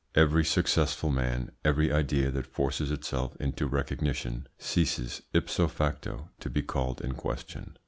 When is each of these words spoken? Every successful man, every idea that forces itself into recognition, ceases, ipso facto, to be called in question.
Every 0.15 0.43
successful 0.43 1.11
man, 1.11 1.51
every 1.63 1.93
idea 1.93 2.31
that 2.31 2.47
forces 2.47 2.89
itself 2.89 3.35
into 3.39 3.67
recognition, 3.67 4.47
ceases, 4.57 5.21
ipso 5.31 5.67
facto, 5.67 6.31
to 6.39 6.49
be 6.49 6.63
called 6.63 7.01
in 7.01 7.13
question. 7.13 7.77